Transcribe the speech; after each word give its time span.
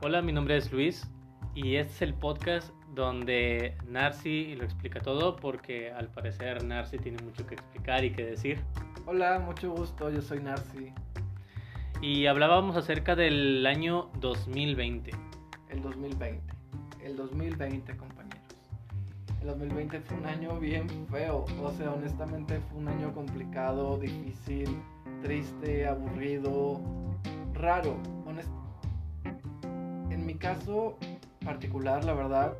Hola, 0.00 0.22
mi 0.22 0.32
nombre 0.32 0.56
es 0.56 0.70
Luis 0.70 1.10
y 1.56 1.74
este 1.74 1.92
es 1.92 2.02
el 2.02 2.14
podcast 2.14 2.72
donde 2.94 3.76
Narci 3.88 4.54
lo 4.54 4.62
explica 4.62 5.00
todo 5.00 5.34
porque 5.34 5.90
al 5.90 6.06
parecer 6.06 6.62
Narci 6.62 6.98
tiene 6.98 7.20
mucho 7.24 7.44
que 7.44 7.56
explicar 7.56 8.04
y 8.04 8.12
que 8.12 8.24
decir. 8.24 8.62
Hola, 9.06 9.40
mucho 9.40 9.72
gusto, 9.72 10.08
yo 10.08 10.22
soy 10.22 10.38
Narci. 10.38 10.92
Y 12.00 12.26
hablábamos 12.26 12.76
acerca 12.76 13.16
del 13.16 13.66
año 13.66 14.08
2020. 14.20 15.10
El 15.68 15.82
2020, 15.82 16.54
el 17.02 17.16
2020 17.16 17.96
compañeros. 17.96 18.38
El 19.40 19.48
2020 19.48 20.00
fue 20.02 20.16
un 20.16 20.26
año 20.26 20.60
bien 20.60 20.88
feo, 21.10 21.44
o 21.60 21.72
sea, 21.72 21.90
honestamente 21.90 22.60
fue 22.70 22.78
un 22.78 22.86
año 22.86 23.12
complicado, 23.12 23.98
difícil, 23.98 24.80
triste, 25.22 25.88
aburrido, 25.88 26.80
raro. 27.52 27.96
Caso 30.38 30.96
particular, 31.44 32.04
la 32.04 32.14
verdad, 32.14 32.54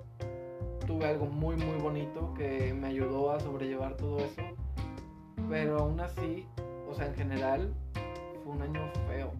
tuve 0.86 1.06
algo 1.06 1.26
muy 1.26 1.56
muy 1.56 1.78
bonito 1.78 2.34
que 2.34 2.74
me 2.74 2.88
ayudó 2.88 3.32
a 3.32 3.40
sobrellevar 3.40 3.96
todo 3.96 4.18
eso. 4.18 4.42
Pero 5.48 5.78
aún 5.78 6.00
así, 6.00 6.44
o 6.88 6.94
sea, 6.94 7.06
en 7.06 7.14
general, 7.14 7.74
fue 8.42 8.54
un 8.54 8.62
año 8.62 8.80
feo. 9.06 9.32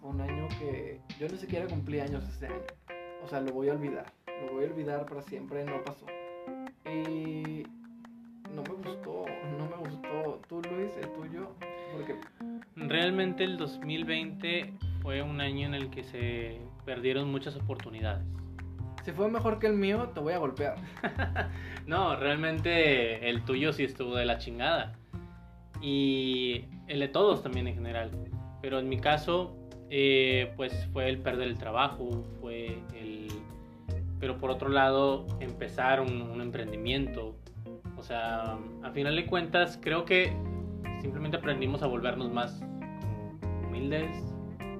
Fue 0.00 0.10
un 0.10 0.20
año 0.20 0.48
que 0.58 1.00
yo 1.18 1.28
ni 1.28 1.36
siquiera 1.36 1.66
cumplí 1.66 2.00
años 2.00 2.24
ese 2.28 2.46
año. 2.46 2.62
O 3.24 3.28
sea, 3.28 3.40
lo 3.40 3.52
voy 3.52 3.68
a 3.68 3.72
olvidar. 3.72 4.12
Lo 4.46 4.52
voy 4.52 4.64
a 4.64 4.68
olvidar 4.68 5.06
para 5.06 5.22
siempre, 5.22 5.64
no 5.64 5.82
pasó. 5.82 6.06
Y 6.86 7.64
no 8.54 8.62
me 8.62 8.74
gustó, 8.88 9.24
no 9.58 9.66
me 9.68 9.76
gustó. 9.76 10.40
Tú, 10.48 10.62
Luis, 10.70 10.92
el 10.96 11.10
tuyo, 11.12 11.48
porque 11.92 12.16
Realmente 12.76 13.44
el 13.44 13.56
2020 13.56 14.74
fue 15.02 15.22
un 15.22 15.40
año 15.40 15.66
en 15.66 15.74
el 15.74 15.90
que 15.90 16.04
se 16.04 16.60
perdieron 16.84 17.30
muchas 17.30 17.56
oportunidades. 17.56 18.24
si 19.04 19.12
fue 19.12 19.30
mejor 19.30 19.58
que 19.58 19.66
el 19.66 19.74
mío, 19.74 20.10
te 20.14 20.20
voy 20.20 20.32
a 20.32 20.38
golpear. 20.38 20.76
No, 21.86 22.16
realmente 22.16 23.28
el 23.28 23.44
tuyo 23.44 23.74
sí 23.74 23.84
estuvo 23.84 24.14
de 24.14 24.24
la 24.24 24.38
chingada. 24.38 24.94
Y 25.82 26.64
el 26.86 27.00
de 27.00 27.08
todos 27.08 27.42
también 27.42 27.68
en 27.68 27.74
general. 27.74 28.10
Pero 28.62 28.78
en 28.78 28.88
mi 28.88 28.98
caso, 28.98 29.54
eh, 29.90 30.52
pues 30.56 30.88
fue 30.94 31.10
el 31.10 31.18
perder 31.18 31.48
el 31.48 31.58
trabajo, 31.58 32.24
fue 32.40 32.78
el... 32.94 33.28
Pero 34.18 34.38
por 34.38 34.50
otro 34.50 34.70
lado, 34.70 35.26
empezar 35.40 36.00
un, 36.00 36.22
un 36.22 36.40
emprendimiento. 36.40 37.36
O 37.98 38.02
sea, 38.02 38.56
a 38.82 38.90
final 38.92 39.14
de 39.14 39.26
cuentas, 39.26 39.78
creo 39.82 40.06
que 40.06 40.32
simplemente 41.02 41.36
aprendimos 41.36 41.82
a 41.82 41.86
volvernos 41.86 42.32
más 42.32 42.62
humildes. 43.66 44.10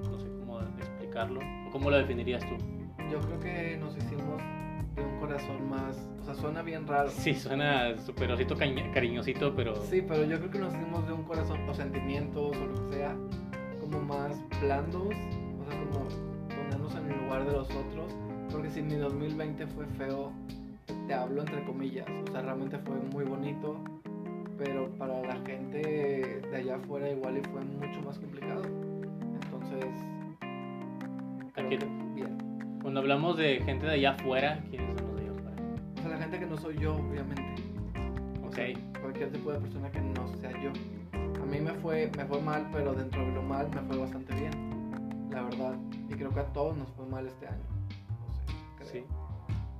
No 0.09 0.17
sé 0.17 0.27
cómo 0.39 0.59
explicarlo. 0.61 1.64
¿O 1.75 1.77
¿Cómo 1.77 1.89
lo 1.89 1.97
definirías 1.97 2.41
tú? 2.47 2.55
Yo 3.11 3.19
creo 3.19 3.39
que 3.41 3.77
nos 3.77 3.97
hicimos 3.97 4.41
de 4.95 5.03
un 5.03 5.19
corazón 5.19 5.69
más. 5.69 6.09
O 6.21 6.23
sea, 6.23 6.33
suena 6.33 6.61
bien 6.61 6.87
raro. 6.87 7.09
Sí, 7.09 7.33
suena 7.33 7.97
súper 7.97 8.31
osito 8.31 8.55
cariñosito, 8.55 9.53
pero... 9.53 9.75
Sí, 9.75 10.01
pero 10.01 10.23
yo 10.23 10.37
creo 10.37 10.51
que 10.51 10.59
nos 10.59 10.73
hicimos 10.73 11.05
de 11.05 11.11
un 11.11 11.23
corazón 11.23 11.67
o 11.67 11.73
sentimientos 11.73 12.55
o 12.55 12.65
lo 12.65 12.89
que 12.89 12.95
sea, 12.95 13.13
como 13.81 13.99
más 13.99 14.41
blandos, 14.61 15.03
o 15.03 15.69
sea, 15.69 15.79
como 15.83 16.07
ponernos 16.47 16.95
en 16.95 17.11
el 17.11 17.25
lugar 17.25 17.45
de 17.45 17.51
los 17.51 17.69
otros, 17.69 18.15
porque 18.49 18.69
si 18.69 18.81
mi 18.81 18.95
2020 18.95 19.67
fue 19.67 19.85
feo, 19.97 20.31
te 21.07 21.13
hablo 21.13 21.41
entre 21.41 21.61
comillas, 21.65 22.07
o 22.29 22.31
sea, 22.31 22.41
realmente 22.41 22.77
fue 22.79 22.95
muy 23.11 23.25
bonito, 23.25 23.75
pero 24.57 24.89
para 24.97 25.21
la 25.23 25.35
gente 25.45 26.39
de 26.49 26.55
allá 26.55 26.77
afuera 26.77 27.11
igual 27.11 27.37
y 27.37 27.41
fue 27.49 27.59
mucho 27.65 28.01
más 28.01 28.17
complicado. 28.17 28.63
Entonces, 28.63 30.14
Aquí- 31.55 31.77
bien. 32.13 32.37
Cuando 32.81 32.99
hablamos 32.99 33.37
de 33.37 33.61
gente 33.63 33.85
de 33.85 33.93
allá 33.93 34.11
afuera, 34.11 34.63
¿quiénes 34.69 34.97
son 34.99 35.07
los 35.07 35.15
de 35.15 35.21
allá 35.23 35.31
afuera? 35.39 35.55
O 35.97 36.01
sea, 36.01 36.09
la 36.09 36.17
gente 36.17 36.39
que 36.39 36.45
no 36.45 36.57
soy 36.57 36.77
yo, 36.77 36.95
obviamente. 36.95 37.43
Ok. 38.45 38.79
cualquier 39.01 39.31
tipo 39.31 39.51
de 39.51 39.59
persona 39.59 39.91
que 39.91 39.99
no 39.99 40.27
sea 40.39 40.51
yo. 40.61 40.71
A 41.13 41.45
mí 41.45 41.59
me 41.59 41.73
fue, 41.73 42.09
me 42.17 42.25
fue 42.25 42.41
mal, 42.41 42.67
pero 42.71 42.93
dentro 42.93 43.23
de 43.25 43.33
lo 43.33 43.41
mal 43.43 43.69
me 43.69 43.81
fue 43.81 43.97
bastante 43.97 44.33
bien, 44.33 45.29
la 45.31 45.43
verdad. 45.43 45.75
Y 46.09 46.13
creo 46.13 46.33
que 46.33 46.39
a 46.39 46.45
todos 46.53 46.75
nos 46.77 46.89
fue 46.91 47.05
mal 47.05 47.27
este 47.27 47.47
año. 47.47 47.63
No 48.25 48.33
sé, 48.33 48.41
creo. 48.77 48.89
Sí. 48.89 49.03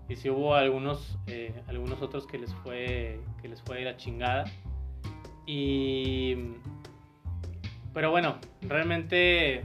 Y 0.09 0.15
si 0.17 0.29
hubo 0.29 0.53
algunos, 0.55 1.17
eh, 1.27 1.59
algunos 1.67 2.01
otros 2.01 2.27
que 2.27 2.37
les 2.37 2.53
fue, 2.55 3.19
que 3.41 3.47
les 3.47 3.61
fue 3.61 3.77
de 3.77 3.85
la 3.85 3.97
chingada. 3.97 4.45
Y, 5.47 6.35
pero 7.93 8.11
bueno, 8.11 8.35
realmente 8.61 9.63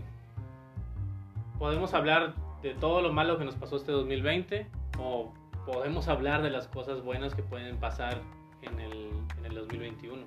podemos 1.60 1.94
hablar 1.94 2.34
de 2.62 2.75
todo 2.75 3.00
lo 3.03 3.12
malo 3.12 3.38
que 3.38 3.44
nos 3.44 3.54
pasó 3.54 3.76
este 3.76 3.93
2020 3.93 4.66
o 4.98 5.32
podemos 5.66 6.09
hablar 6.09 6.43
de 6.43 6.50
las 6.50 6.66
cosas 6.66 7.03
buenas 7.04 7.34
que 7.34 7.43
pueden 7.44 7.76
pasar 7.76 8.21
en 8.62 8.81
el, 8.81 9.10
en 9.38 9.44
el 9.44 9.54
2021. 9.54 10.22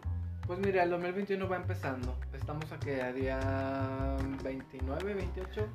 Pues 0.47 0.59
mira, 0.59 0.83
el 0.83 0.89
2021 0.91 1.49
va 1.49 1.55
empezando. 1.57 2.16
Estamos 2.33 2.72
aquí 2.72 2.91
a 2.91 3.11
día 3.11 4.16
29, 4.43 5.13
28. 5.16 5.67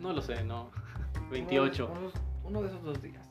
No 0.00 0.12
lo 0.12 0.22
sé, 0.22 0.42
no. 0.44 0.70
Uno 1.16 1.24
de- 1.24 1.30
28. 1.30 1.90
unos- 1.98 2.14
Uno 2.44 2.62
de 2.62 2.68
esos 2.68 2.82
dos 2.82 3.02
días. 3.02 3.28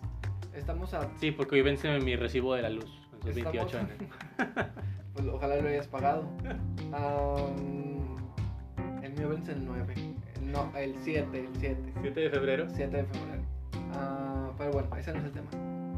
Estamos 0.53 0.94
a... 0.94 1.07
Sí, 1.18 1.31
porque 1.31 1.56
hoy 1.56 1.62
vence 1.62 1.97
mi 2.00 2.16
recibo 2.18 2.56
de 2.56 2.62
la 2.63 2.69
luz. 2.69 2.91
Entonces 3.13 3.38
Estamos- 3.38 3.72
28 3.72 3.78
de 3.78 3.94
enero. 3.95 4.69
Pues 5.13 5.28
ojalá 5.28 5.56
lo 5.57 5.68
hayas 5.69 5.88
pagado. 5.88 6.28
Am, 6.94 8.18
el 9.03 9.13
mío 9.13 9.29
vence 9.29 9.51
el 9.53 9.66
9. 9.66 9.94
No, 10.52 10.72
el 10.78 10.96
7, 11.04 11.40
el 11.40 11.50
7. 11.60 11.94
7 12.02 12.20
de 12.20 12.30
febrero. 12.30 12.68
7 12.70 12.98
de 12.98 13.04
febrero. 13.04 13.44
Ah, 13.94 14.52
pero 14.58 14.72
bueno, 14.72 14.96
ese 14.98 15.12
no 15.14 15.20
es 15.20 15.26
el 15.26 15.32
tema. 15.32 15.50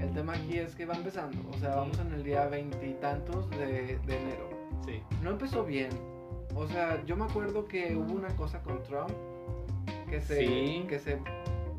El 0.02 0.12
tema 0.12 0.34
aquí 0.34 0.58
es 0.58 0.76
que 0.76 0.86
va 0.86 0.96
empezando. 0.96 1.38
O 1.50 1.58
sea, 1.58 1.76
vamos 1.76 2.00
en 2.00 2.12
el 2.14 2.24
día 2.24 2.48
veintitantos 2.48 3.50
de, 3.52 3.98
de 4.06 4.18
enero. 4.18 4.50
Sí. 4.86 5.02
No 5.22 5.32
empezó 5.32 5.64
bien. 5.64 5.90
O 6.56 6.68
sea, 6.68 7.04
yo 7.06 7.16
me 7.16 7.26
acuerdo 7.26 7.66
que 7.66 7.96
hubo 7.96 8.14
una 8.14 8.36
cosa 8.36 8.62
con 8.62 8.82
Trump 8.84 9.12
que 10.10 10.20
se, 10.20 10.46
Sí. 10.46 10.86
que 10.90 11.00
se 11.00 11.18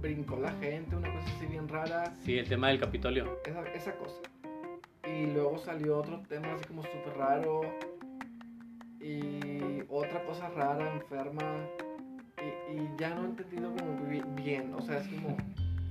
brincó 0.00 0.36
la 0.36 0.52
gente, 0.52 0.96
una 0.96 1.12
cosa 1.12 1.26
así 1.36 1.46
bien 1.46 1.68
rara. 1.68 2.14
Sí, 2.24 2.38
el 2.38 2.48
tema 2.48 2.68
del 2.68 2.80
Capitolio. 2.80 3.38
Esa, 3.44 3.62
esa 3.74 3.92
cosa. 3.96 4.20
Y 5.06 5.26
luego 5.26 5.58
salió 5.58 5.98
otro 5.98 6.20
tema 6.28 6.54
así 6.54 6.64
como 6.66 6.82
súper 6.82 7.16
raro. 7.18 7.60
Y 9.00 9.82
otra 9.88 10.24
cosa 10.24 10.48
rara, 10.50 10.92
enferma. 10.94 11.42
Y, 12.70 13.00
ya 13.00 13.10
no 13.14 13.22
he 13.22 13.26
entendido 13.26 13.72
como 13.74 13.96
bi- 14.08 14.22
bien. 14.42 14.72
O 14.74 14.80
sea, 14.82 14.98
es 14.98 15.08
como... 15.08 15.36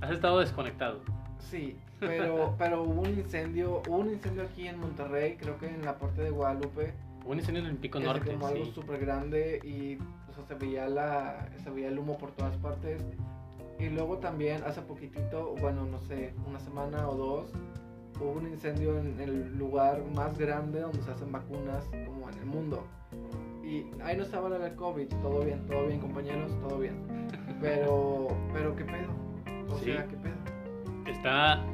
Has 0.00 0.10
estado 0.10 0.40
desconectado. 0.40 1.00
Sí, 1.38 1.76
pero, 2.00 2.54
pero 2.58 2.82
hubo 2.82 3.02
un 3.02 3.10
incendio, 3.18 3.82
hubo 3.88 3.96
un 3.98 4.10
incendio 4.10 4.42
aquí 4.42 4.66
en 4.68 4.78
Monterrey, 4.80 5.36
creo 5.36 5.58
que 5.58 5.66
en 5.66 5.84
la 5.84 5.98
parte 5.98 6.22
de 6.22 6.30
Guadalupe, 6.30 6.92
Hubo 7.24 7.30
un 7.32 7.38
incendio 7.38 7.62
en 7.62 7.68
el 7.68 7.76
Pico 7.76 8.00
Norte. 8.00 8.32
como 8.32 8.48
algo 8.48 8.64
Sí. 8.64 8.72
súper 8.74 8.98
grande 8.98 9.60
y 9.62 9.96
o 10.28 10.34
sea, 10.34 10.44
se 10.44 10.54
veía 10.56 10.88
la, 10.88 11.48
se 11.62 11.70
veía 11.70 11.88
el 11.88 11.98
humo 11.98 12.18
por 12.18 12.32
todas 12.32 12.56
partes. 12.56 13.00
Y 13.78 13.88
luego 13.90 14.18
también 14.18 14.62
hace 14.64 14.80
poquitito, 14.82 15.54
bueno, 15.60 15.84
no 15.86 15.98
sé, 16.00 16.34
una 16.48 16.58
semana 16.58 17.08
o 17.08 17.14
dos, 17.16 17.52
hubo 18.20 18.32
un 18.32 18.48
incendio 18.48 18.98
en 18.98 19.20
el 19.20 19.56
lugar 19.56 20.02
más 20.16 20.36
grande 20.36 20.80
donde 20.80 21.00
se 21.02 21.10
hacen 21.12 21.30
vacunas 21.30 21.84
como 22.06 22.28
en 22.28 22.38
el 22.38 22.46
mundo. 22.46 22.84
Y 23.72 23.86
ahí 24.02 24.16
no 24.18 24.24
estaba 24.24 24.50
del 24.50 24.74
COVID, 24.74 25.06
todo 25.22 25.40
bien, 25.44 25.66
todo 25.66 25.86
bien 25.86 25.98
compañeros, 25.98 26.52
todo 26.60 26.78
bien. 26.78 26.94
Pero, 27.58 28.28
pero 28.52 28.76
¿qué 28.76 28.84
pedo? 28.84 29.08
O 29.70 29.78
Sí. 29.78 29.86
sea, 29.86 30.06
¿qué 30.08 30.16
pedo? 30.16 30.34
Está. 31.10 31.64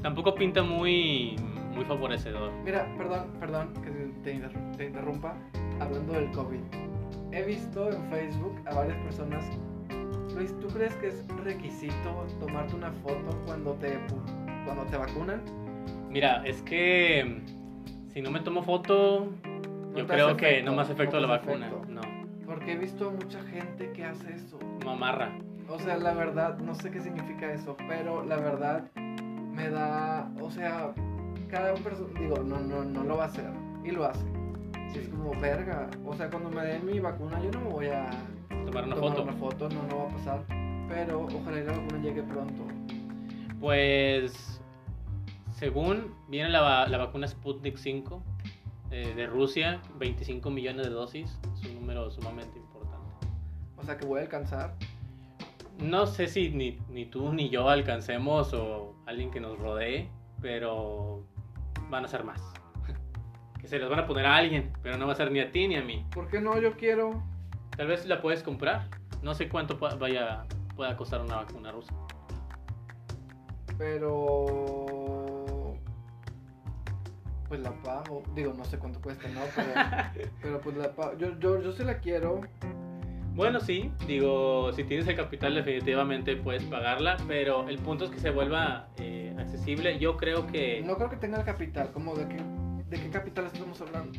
Tampoco 0.00 0.34
pinta 0.34 0.62
muy. 0.62 1.36
Muy 1.74 1.84
favorecedor. 1.84 2.50
Mira, 2.64 2.86
perdón, 2.96 3.26
perdón 3.40 3.74
que 3.82 3.90
te, 4.22 4.36
interru- 4.38 4.76
te 4.76 4.86
interrumpa. 4.86 5.34
Hablando 5.80 6.12
del 6.14 6.30
COVID, 6.30 6.60
he 7.32 7.42
visto 7.42 7.90
en 7.92 8.08
Facebook 8.10 8.54
a 8.66 8.74
varias 8.76 8.96
personas. 8.98 9.44
Luis, 10.34 10.56
¿tú 10.60 10.68
crees 10.68 10.94
que 10.96 11.08
es 11.08 11.26
requisito 11.44 12.24
tomarte 12.40 12.74
una 12.76 12.90
foto 12.92 13.36
cuando 13.44 13.72
te, 13.74 13.98
cuando 14.64 14.84
te 14.84 14.96
vacunan? 14.96 15.42
Mira, 16.08 16.42
es 16.46 16.62
que. 16.62 17.42
Si 18.14 18.22
no 18.22 18.30
me 18.30 18.40
tomo 18.40 18.62
foto. 18.62 19.28
No 19.94 20.00
yo 20.00 20.06
creo 20.06 20.26
hace 20.28 20.36
que 20.36 20.50
efecto, 20.50 20.72
no 20.72 20.80
hace 20.80 20.92
efecto 20.92 21.16
no 21.16 21.26
la 21.26 21.26
vacuna. 21.28 21.66
efecto. 21.68 21.86
No. 21.88 22.00
Porque 22.46 22.72
he 22.72 22.76
visto 22.76 23.08
a 23.08 23.12
mucha 23.12 23.42
gente 23.44 23.90
que 23.92 24.04
hace 24.04 24.34
eso. 24.34 24.58
Mamarra. 24.84 25.38
O 25.68 25.78
sea, 25.78 25.96
la 25.96 26.12
verdad, 26.12 26.58
no 26.58 26.74
sé 26.74 26.90
qué 26.90 27.00
significa 27.00 27.50
eso, 27.52 27.76
pero 27.88 28.22
la 28.24 28.36
verdad 28.36 28.84
me 28.96 29.70
da, 29.70 30.30
o 30.40 30.50
sea, 30.50 30.92
cada 31.48 31.72
persona, 31.74 32.18
digo, 32.20 32.36
no, 32.42 32.58
no, 32.58 32.84
no 32.84 33.02
lo 33.04 33.16
va 33.16 33.24
a 33.24 33.26
hacer 33.28 33.50
y 33.82 33.90
lo 33.92 34.04
hace. 34.04 34.26
Y 34.94 34.98
es 34.98 35.08
como, 35.08 35.30
verga, 35.40 35.88
o 36.04 36.14
sea, 36.14 36.28
cuando 36.28 36.50
me 36.50 36.62
den 36.66 36.84
mi 36.84 37.00
vacuna 37.00 37.40
yo 37.40 37.50
no 37.52 37.60
me 37.60 37.70
voy 37.70 37.86
a 37.86 38.10
Tomar 38.66 38.84
una 38.84 38.94
tomar 38.94 39.10
foto. 39.10 39.22
una 39.22 39.32
foto, 39.32 39.68
no, 39.70 39.82
no 39.88 39.98
va 39.98 40.04
a 40.04 40.08
pasar. 40.14 40.44
Pero 40.88 41.22
ojalá 41.26 41.60
la 41.60 41.72
vacuna 41.72 42.02
llegue 42.02 42.22
pronto. 42.24 42.64
Pues. 43.60 44.60
Según 45.52 46.12
viene 46.28 46.50
la, 46.50 46.86
la 46.88 46.98
vacuna 46.98 47.26
Sputnik 47.28 47.76
5 47.76 48.22
eh, 48.94 49.12
de 49.12 49.26
Rusia, 49.26 49.82
25 49.98 50.50
millones 50.50 50.86
de 50.86 50.92
dosis. 50.92 51.36
Es 51.52 51.68
un 51.68 51.80
número 51.80 52.12
sumamente 52.12 52.56
importante. 52.60 53.26
O 53.76 53.82
sea, 53.82 53.96
que 53.96 54.06
voy 54.06 54.20
a 54.20 54.22
alcanzar. 54.22 54.76
no 55.80 56.06
sé 56.06 56.28
si 56.28 56.50
ni, 56.50 56.78
ni 56.88 57.04
tú 57.04 57.32
ni 57.32 57.48
yo 57.48 57.68
alcancemos 57.68 58.54
o 58.54 58.94
alguien 59.06 59.32
que 59.32 59.40
nos 59.40 59.58
rodee, 59.58 60.08
pero 60.40 61.26
van 61.90 62.04
a 62.04 62.08
ser 62.08 62.22
más. 62.22 62.40
Que 63.60 63.66
se 63.66 63.80
los 63.80 63.90
van 63.90 63.98
a 63.98 64.06
poner 64.06 64.26
a 64.26 64.36
alguien, 64.36 64.72
pero 64.80 64.96
no 64.96 65.08
va 65.08 65.14
a 65.14 65.16
ser 65.16 65.32
ni 65.32 65.40
a 65.40 65.50
ti 65.50 65.66
ni 65.66 65.74
a 65.74 65.82
mí. 65.82 66.06
¿Por 66.14 66.28
qué 66.28 66.40
no? 66.40 66.60
Yo 66.60 66.76
quiero. 66.76 67.20
Tal 67.76 67.88
vez 67.88 68.06
la 68.06 68.22
puedes 68.22 68.44
comprar. 68.44 68.86
No 69.22 69.34
sé 69.34 69.48
cuánto 69.48 69.76
vaya 69.98 70.44
pueda 70.76 70.96
costar 70.96 71.20
una 71.20 71.36
vacuna 71.36 71.72
rusa. 71.72 71.92
Pero. 73.76 74.83
Pues 77.48 77.60
la 77.60 77.70
pago. 77.82 78.22
Digo, 78.34 78.54
no 78.56 78.64
sé 78.64 78.78
cuánto 78.78 79.00
cuesta, 79.00 79.28
¿no? 79.28 79.40
Pero, 79.54 80.30
pero 80.42 80.60
pues 80.60 80.76
la 80.76 80.92
pago. 80.92 81.16
Yo, 81.18 81.38
yo, 81.38 81.60
yo 81.62 81.72
sí 81.72 81.84
la 81.84 81.98
quiero. 81.98 82.40
Bueno, 83.34 83.58
sí, 83.58 83.90
digo, 84.06 84.72
si 84.72 84.84
tienes 84.84 85.08
el 85.08 85.16
capital 85.16 85.54
definitivamente 85.56 86.36
puedes 86.36 86.62
pagarla, 86.64 87.16
pero 87.26 87.68
el 87.68 87.78
punto 87.78 88.04
es 88.04 88.10
que 88.12 88.20
se 88.20 88.30
vuelva 88.30 88.88
eh, 88.98 89.34
accesible. 89.38 89.98
Yo 89.98 90.16
creo 90.16 90.46
que 90.46 90.82
No 90.86 90.96
creo 90.96 91.10
que 91.10 91.16
tenga 91.16 91.38
el 91.38 91.44
capital. 91.44 91.90
Como 91.92 92.14
de 92.14 92.28
qué, 92.28 92.36
de 92.88 93.02
qué 93.02 93.10
capital 93.10 93.46
estamos 93.46 93.80
hablando. 93.80 94.16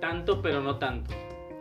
tanto, 0.00 0.42
pero 0.42 0.60
no 0.60 0.78
tanto. 0.78 1.10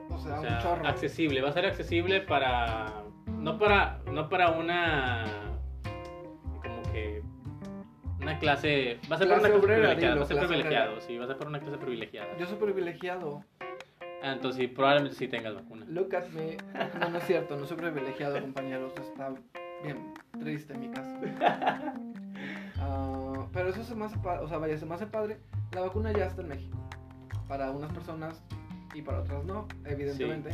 O 0.09 0.19
sea, 0.19 0.39
O 0.39 0.41
sea, 0.41 0.57
un 0.57 0.59
chorro. 0.63 0.87
accesible, 0.87 1.41
va 1.41 1.49
a 1.49 1.53
ser 1.53 1.65
accesible 1.65 2.21
para 2.21 3.03
no 3.27 3.57
para 3.57 3.99
no 4.11 4.27
para 4.29 4.51
una 4.51 5.23
una 8.21 8.39
clase 8.39 8.99
va 9.11 9.15
a 9.15 9.19
Clase 9.19 9.25
una 9.25 9.39
clase 9.39 9.55
obrera, 9.55 9.89
privilegiada, 9.89 9.95
dilo, 9.95 10.15
va 10.17 10.23
a 10.23 10.27
ser 10.27 10.37
privilegiado, 10.37 10.91
obrera. 10.91 11.07
sí, 11.07 11.17
va 11.17 11.23
a 11.23 11.27
ser 11.27 11.37
para 11.37 11.49
una 11.49 11.59
clase 11.59 11.77
privilegiada. 11.77 12.37
Yo 12.37 12.45
soy 12.45 12.57
privilegiado. 12.57 13.43
Ah, 14.23 14.33
entonces 14.33 14.61
sí, 14.61 14.67
probablemente 14.67 15.17
sí 15.17 15.27
tengas 15.27 15.55
vacuna. 15.55 15.85
Look 15.89 16.15
at 16.15 16.27
me. 16.29 16.57
No, 16.99 17.09
no 17.09 17.17
es 17.17 17.23
cierto, 17.25 17.57
no 17.57 17.65
soy 17.65 17.77
privilegiado, 17.77 18.39
compañeros. 18.39 18.93
Está 18.97 19.33
bien 19.83 20.13
triste 20.39 20.73
mi 20.77 20.89
caso. 20.89 21.19
Ah, 22.83 23.45
pero 23.53 23.69
eso 23.69 23.83
se 23.83 23.93
me 23.93 24.05
hace 24.05 24.17
padre. 24.17 24.43
O 24.43 24.47
sea, 24.47 24.57
vaya, 24.57 24.75
se 24.75 24.87
me 24.87 24.95
hace 24.95 25.05
padre. 25.05 25.39
La 25.71 25.81
vacuna 25.81 26.11
ya 26.11 26.25
está 26.25 26.41
en 26.41 26.47
México. 26.47 26.75
Para 27.47 27.69
unas 27.69 27.91
personas 27.93 28.41
y 28.95 29.03
para 29.03 29.19
otras 29.19 29.45
no, 29.45 29.67
evidentemente. 29.85 30.49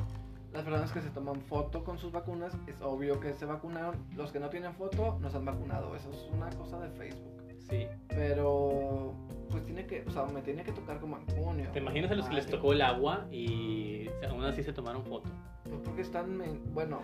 Las 0.51 0.63
personas 0.63 0.91
que 0.91 0.99
se 0.99 1.09
toman 1.11 1.39
foto 1.43 1.85
con 1.85 1.97
sus 1.97 2.11
vacunas, 2.11 2.57
es 2.67 2.81
obvio 2.81 3.21
que 3.21 3.33
se 3.33 3.45
vacunaron. 3.45 3.95
Los 4.13 4.33
que 4.33 4.41
no 4.41 4.49
tienen 4.49 4.73
foto, 4.73 5.17
no 5.21 5.29
se 5.29 5.37
han 5.37 5.45
vacunado. 5.45 5.95
Eso 5.95 6.11
es 6.11 6.27
una 6.33 6.49
cosa 6.49 6.79
de 6.79 6.89
Facebook. 6.89 7.36
Sí. 7.69 7.87
Pero, 8.07 9.13
pues 9.49 9.63
tiene 9.65 9.85
que, 9.85 10.03
o 10.07 10.11
sea, 10.11 10.25
me 10.25 10.41
tiene 10.41 10.63
que 10.63 10.71
tocar 10.71 10.99
como 10.99 11.17
en 11.17 11.25
junio. 11.27 11.69
¿Te 11.71 11.79
imaginas 11.79 12.11
a 12.11 12.15
los 12.15 12.27
que 12.27 12.35
les 12.35 12.47
tocó 12.47 12.73
el 12.73 12.81
agua 12.81 13.27
y 13.31 14.09
aún 14.27 14.43
así 14.43 14.63
se 14.63 14.73
tomaron 14.73 15.03
foto? 15.03 15.29
Pues 15.63 15.81
porque 15.83 16.01
están, 16.01 16.41
bueno, 16.73 17.01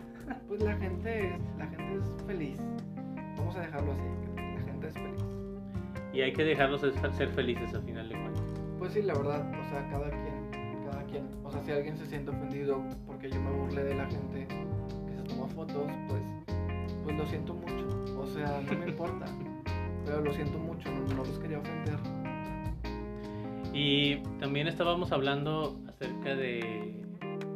pues 0.47 0.61
la 0.63 0.75
gente 0.77 1.27
es, 1.27 1.41
la 1.57 1.67
gente 1.67 1.95
es 1.95 2.25
feliz. 2.25 2.57
Vamos 3.37 3.55
a 3.55 3.61
dejarlo 3.61 3.91
así, 3.91 4.03
la 4.37 4.61
gente 4.61 4.87
es 4.87 4.93
feliz. 4.93 5.23
Y 6.13 6.21
hay 6.21 6.33
que 6.33 6.43
dejarlos 6.43 6.81
ser 6.81 7.29
felices 7.29 7.73
al 7.73 7.83
final 7.83 8.07
de 8.07 8.15
cuentas. 8.15 8.43
Pues 8.77 8.93
sí, 8.93 9.01
la 9.01 9.13
verdad, 9.13 9.49
o 9.49 9.69
sea, 9.69 9.89
cada 9.89 10.09
quien, 10.09 10.83
cada 10.89 11.03
quien, 11.05 11.27
o 11.43 11.51
sea, 11.51 11.63
si 11.63 11.71
alguien 11.71 11.97
se 11.97 12.05
siente 12.05 12.31
ofendido 12.31 12.83
porque 13.05 13.29
yo 13.29 13.41
me 13.41 13.51
burlé 13.51 13.83
de 13.83 13.95
la 13.95 14.05
gente 14.05 14.47
que 14.47 15.15
se 15.15 15.23
toma 15.23 15.47
fotos, 15.47 15.89
pues, 16.07 16.21
pues 17.03 17.17
lo 17.17 17.25
siento 17.25 17.53
mucho, 17.53 17.87
o 18.19 18.27
sea, 18.27 18.61
no 18.61 18.77
me 18.77 18.89
importa, 18.89 19.25
pero 20.05 20.21
lo 20.21 20.33
siento 20.33 20.57
mucho, 20.57 20.89
no, 20.91 21.15
no 21.15 21.23
los 21.23 21.39
quería 21.39 21.59
ofender. 21.59 21.97
Y 23.73 24.17
también 24.39 24.67
estábamos 24.67 25.11
hablando 25.11 25.79
acerca 25.89 26.35
de 26.35 26.95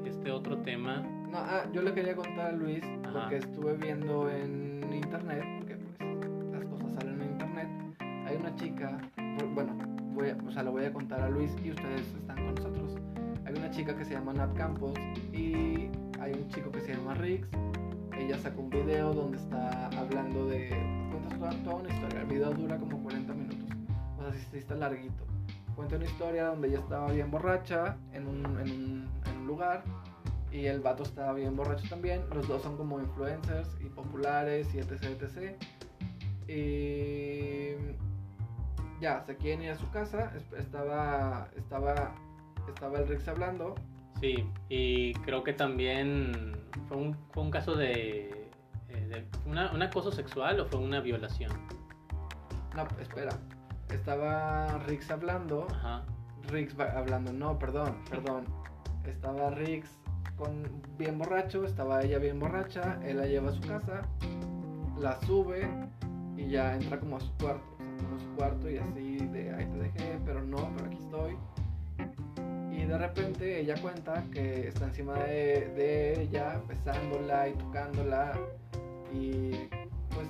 este 0.06 0.32
otro 0.32 0.58
tema. 0.60 1.02
No, 1.30 1.38
ah, 1.38 1.66
yo 1.74 1.82
le 1.82 1.94
quería 1.94 2.16
contar 2.16 2.48
a 2.48 2.52
Luis 2.54 2.84
Ajá. 3.04 3.12
porque 3.22 3.38
estuve 3.38 3.74
viendo 3.76 4.30
en 4.32 4.92
internet, 4.94 5.44
porque 5.60 5.76
pues 5.76 6.52
las 6.52 6.66
cosas 6.66 6.94
salen 6.94 7.22
en 7.22 7.32
internet. 7.32 7.68
Hay 8.26 8.36
una 8.38 8.56
chica, 8.56 8.98
bu- 9.18 9.54
bueno, 9.54 9.74
voy 10.14 10.30
a- 10.30 10.38
o 10.48 10.52
sea, 10.52 10.64
lo 10.64 10.72
voy 10.72 10.86
a 10.86 10.94
contar 10.94 11.22
a 11.22 11.30
Luis 11.30 11.56
y 11.64 11.70
ustedes 11.72 12.02
están 12.16 12.38
con 12.38 12.56
nosotros. 12.56 12.96
Hay 13.46 13.54
una 13.54 13.70
chica 13.70 13.96
que 13.96 14.04
se 14.04 14.14
llama 14.14 14.34
Nat 14.34 14.54
Campos 14.56 14.94
y 15.32 15.90
hay 16.20 16.34
un 16.34 16.48
chico 16.50 16.72
que 16.72 16.82
se 16.82 16.94
llama 16.96 17.14
Rix. 17.14 17.48
Ella 18.28 18.38
sacó 18.40 18.62
un 18.62 18.70
video 18.70 19.14
donde 19.14 19.38
está 19.38 19.88
hablando 19.98 20.48
de. 20.48 20.70
Cuenta 21.12 21.38
toda, 21.38 21.64
toda 21.64 21.76
una 21.78 21.90
historia. 21.94 22.22
El 22.22 22.28
video 22.28 22.52
dura 22.54 22.78
como 22.78 23.02
40 23.04 23.34
minutos. 23.34 23.78
O 24.18 24.22
sea, 24.24 24.34
sí, 24.34 24.48
sí 24.52 24.58
está 24.58 24.76
larguito. 24.76 25.24
Cuenta 25.76 25.96
una 25.96 26.06
historia 26.06 26.46
donde 26.48 26.68
ella 26.68 26.80
estaba 26.80 27.12
bien 27.12 27.32
borracha 27.32 27.96
en 28.12 28.28
un, 28.28 28.46
en 28.46 28.72
un, 28.72 29.10
en 29.26 29.38
un 29.42 29.48
lugar 29.48 29.84
y 30.52 30.66
el 30.66 30.80
vato 30.82 31.04
estaba 31.04 31.34
bien 31.34 31.56
borracho 31.56 31.88
también. 31.90 32.22
Los 32.34 32.48
dos 32.48 32.62
son 32.64 32.76
como 32.76 33.00
influencers 33.00 33.70
y 33.80 33.86
populares 33.86 34.68
y 34.76 34.80
etc. 34.80 35.04
etc. 35.04 35.56
Y 36.50 37.76
ya, 39.00 39.24
se 39.26 39.38
quieren 39.38 39.64
ir 39.64 39.72
a 39.72 39.76
su 39.78 39.90
casa. 39.92 40.34
es- 40.36 40.52
Estaba, 40.60 41.48
estaba, 41.56 42.14
estaba 42.68 42.98
el 43.00 43.08
Rix 43.08 43.26
hablando. 43.28 43.76
Sí, 44.20 44.44
y 44.68 45.14
creo 45.14 45.44
que 45.44 45.54
también 45.54 46.57
fue 46.88 46.98
un, 46.98 47.18
fue 47.32 47.44
un 47.44 47.52
caso 47.52 47.76
de, 47.76 48.50
eh, 48.90 49.08
de 49.08 49.26
una, 49.46 49.72
un 49.72 49.82
acoso 49.82 50.12
sexual 50.12 50.60
o 50.60 50.66
fue 50.66 50.80
una 50.80 51.00
violación. 51.00 51.52
No, 52.76 52.88
espera. 53.02 53.32
Estaba 53.90 54.78
Rix 54.88 55.10
hablando. 55.10 55.68
Ajá. 55.72 56.04
Rix 56.50 56.78
hablando, 56.80 57.34
no, 57.34 57.58
perdón, 57.60 57.98
perdón. 58.10 58.46
Estaba 59.06 59.50
Rix 59.52 59.90
con, 60.38 60.64
bien 60.98 61.18
borracho, 61.18 61.66
estaba 61.66 62.02
ella 62.02 62.20
bien 62.20 62.40
borracha, 62.40 63.00
él 63.04 63.18
la 63.18 63.26
lleva 63.26 63.50
a 63.50 63.54
su 63.54 63.62
casa, 63.62 64.02
la 65.00 65.20
sube 65.22 65.68
y 66.38 66.48
ya 66.50 66.76
entra 66.76 67.00
como 67.00 67.18
a 67.18 67.20
su 67.20 67.32
cuarto, 67.38 67.66
o 67.74 67.78
sea, 67.78 67.96
como 67.98 68.16
a 68.16 68.20
su 68.20 68.36
cuarto 68.36 68.70
y 68.70 68.78
así 68.78 69.18
de 69.28 69.54
ahí 69.54 69.66
te 69.66 69.78
dejé, 69.78 70.20
pero 70.26 70.42
no, 70.42 70.72
pero 70.76 70.88
aquí 70.88 70.98
estoy. 70.98 71.38
De 72.88 72.98
repente 72.98 73.60
ella 73.60 73.76
cuenta 73.82 74.24
que 74.32 74.70
está 74.70 74.86
encima 74.86 75.16
de, 75.20 76.22
ella, 76.22 76.62
besándola 76.68 77.50
y 77.50 77.54
tocándola 77.54 78.32
y 79.14 79.52
pues 80.10 80.28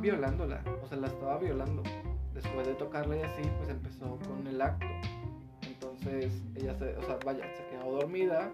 violándola, 0.00 0.64
o 0.82 0.86
sea, 0.88 0.98
la 0.98 1.06
estaba 1.06 1.38
violando. 1.38 1.82
Después 2.34 2.66
de 2.66 2.74
tocarla 2.74 3.16
y 3.16 3.22
así, 3.22 3.42
pues 3.58 3.68
empezó 3.68 4.18
con 4.26 4.44
el 4.48 4.60
acto. 4.60 4.86
Entonces 5.64 6.42
ella 6.56 6.74
se, 6.74 6.96
o 6.96 7.02
sea, 7.02 7.18
vaya, 7.24 7.44
se 7.54 7.64
quedó 7.66 7.92
dormida, 7.92 8.52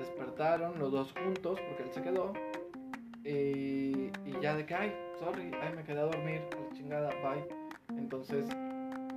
despertaron 0.00 0.78
los 0.80 0.90
dos 0.90 1.12
juntos 1.12 1.60
porque 1.68 1.84
él 1.84 1.90
se 1.92 2.02
quedó 2.02 2.32
y, 3.24 4.10
ya 4.40 4.56
de 4.56 4.64
que, 4.66 4.74
ay, 4.74 4.94
sorry, 5.18 5.50
ay, 5.62 5.74
me 5.76 5.84
quedé 5.84 6.00
a 6.00 6.04
dormir, 6.04 6.40
a 6.52 6.60
la 6.60 6.76
chingada, 6.76 7.10
bye. 7.22 7.44
Entonces 7.96 8.48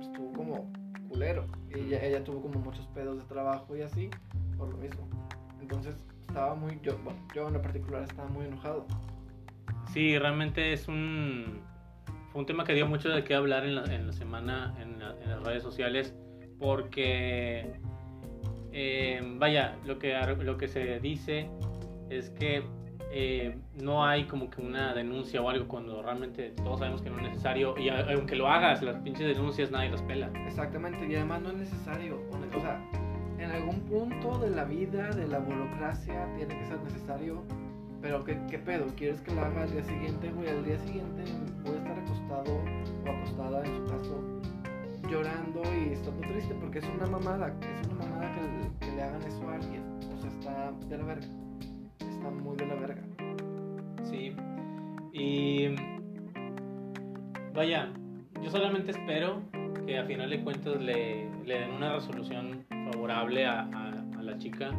estuvo 0.00 0.32
como 0.34 0.81
culero 1.12 1.44
y 1.70 1.78
ella, 1.80 2.02
ella 2.02 2.24
tuvo 2.24 2.40
como 2.42 2.58
muchos 2.60 2.86
pedos 2.88 3.18
de 3.18 3.24
trabajo 3.24 3.76
y 3.76 3.82
así 3.82 4.08
por 4.56 4.70
lo 4.70 4.76
mismo. 4.78 5.06
Entonces 5.60 5.94
estaba 6.20 6.54
muy, 6.54 6.80
yo, 6.82 6.96
bueno, 7.04 7.20
yo 7.34 7.48
en 7.48 7.54
lo 7.54 7.62
particular 7.62 8.02
estaba 8.02 8.28
muy 8.28 8.46
enojado. 8.46 8.86
Sí, 9.92 10.18
realmente 10.18 10.72
es 10.72 10.88
un, 10.88 11.60
fue 12.30 12.40
un 12.40 12.46
tema 12.46 12.64
que 12.64 12.72
dio 12.72 12.86
mucho 12.86 13.10
de 13.10 13.22
qué 13.24 13.34
hablar 13.34 13.64
en 13.66 13.74
la, 13.74 13.84
en 13.94 14.06
la 14.06 14.12
semana 14.12 14.74
en, 14.80 14.98
la- 14.98 15.14
en 15.22 15.30
las 15.30 15.42
redes 15.42 15.62
sociales 15.62 16.14
porque, 16.58 17.74
eh, 18.72 19.20
vaya, 19.38 19.76
lo 19.84 19.98
que, 19.98 20.14
lo 20.38 20.56
que 20.56 20.68
se 20.68 20.98
dice 21.00 21.50
es 22.08 22.30
que 22.30 22.62
eh, 23.14 23.58
no 23.82 24.04
hay 24.06 24.24
como 24.24 24.48
que 24.48 24.62
una 24.62 24.94
denuncia 24.94 25.42
o 25.42 25.50
algo 25.50 25.68
cuando 25.68 26.02
realmente 26.02 26.54
todos 26.64 26.78
sabemos 26.78 27.02
que 27.02 27.10
no 27.10 27.18
es 27.18 27.24
necesario 27.24 27.76
y 27.78 27.90
aunque 27.90 28.36
lo 28.36 28.48
hagas, 28.48 28.82
las 28.82 28.96
pinches 28.96 29.26
denuncias 29.26 29.70
nadie 29.70 29.90
las 29.90 30.00
pela. 30.02 30.30
Exactamente, 30.46 31.06
y 31.06 31.14
además 31.14 31.42
no 31.42 31.50
es 31.50 31.56
necesario. 31.56 32.18
O 32.30 32.60
sea, 32.60 32.82
en 33.38 33.50
algún 33.50 33.80
punto 33.80 34.38
de 34.38 34.50
la 34.50 34.64
vida, 34.64 35.10
de 35.10 35.28
la 35.28 35.40
burocracia, 35.40 36.26
tiene 36.36 36.58
que 36.58 36.64
ser 36.64 36.80
necesario. 36.82 37.42
Pero 38.00 38.24
¿qué, 38.24 38.38
qué 38.50 38.58
pedo? 38.58 38.86
¿Quieres 38.96 39.20
que 39.20 39.34
lo 39.34 39.42
haga 39.42 39.62
al 39.62 39.70
día 39.70 39.84
siguiente? 39.84 40.30
Güey, 40.30 40.48
al 40.48 40.64
día 40.64 40.78
siguiente 40.78 41.22
a 41.22 41.68
estar 41.68 41.98
acostado 41.98 42.56
o 43.04 43.10
acostada 43.10 43.64
en 43.64 43.76
su 43.76 43.84
caso 43.86 44.42
llorando 45.08 45.62
y 45.74 45.92
estando 45.92 46.20
triste 46.22 46.54
porque 46.54 46.78
es 46.78 46.84
una 46.96 47.06
mamada. 47.06 47.54
Es 47.80 47.86
una 47.88 48.06
mamada 48.06 48.32
que, 48.32 48.86
que 48.86 48.92
le 48.92 49.02
hagan 49.02 49.22
eso 49.22 49.48
a 49.48 49.54
alguien. 49.54 49.82
O 50.14 50.20
sea, 50.20 50.30
está 50.30 50.72
de 50.88 50.98
la 50.98 51.04
verga. 51.04 51.41
Vaya, 57.54 57.92
yo 58.42 58.50
solamente 58.50 58.90
espero 58.92 59.42
que 59.86 59.98
a 59.98 60.04
final 60.04 60.30
de 60.30 60.42
cuentas 60.42 60.80
le, 60.80 61.28
le 61.44 61.58
den 61.60 61.70
una 61.72 61.94
resolución 61.94 62.64
favorable 62.92 63.46
a, 63.46 63.62
a- 63.62 64.18
a 64.18 64.22
la 64.22 64.38
chica. 64.38 64.70